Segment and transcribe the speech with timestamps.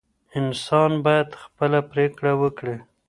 [0.39, 2.75] انسان باید خپله پرېکړه وکړي.